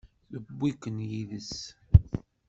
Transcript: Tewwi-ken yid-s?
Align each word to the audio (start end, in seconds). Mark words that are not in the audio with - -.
Tewwi-ken 0.31 0.97
yid-s? 1.11 1.53